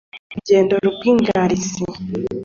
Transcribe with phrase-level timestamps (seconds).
[0.35, 1.83] Rugondo rw'ingarisi